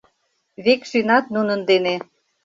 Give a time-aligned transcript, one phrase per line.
[0.65, 1.95] Векшинат нунын дене.